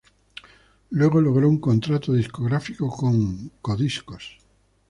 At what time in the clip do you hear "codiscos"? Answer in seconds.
3.61-4.39